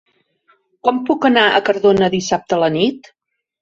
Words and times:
Com 0.87 1.03
puc 1.11 1.29
anar 1.31 1.45
a 1.59 1.63
Cardona 1.69 2.13
dissabte 2.19 2.61
a 2.61 2.63
la 2.67 2.75
nit? 2.83 3.17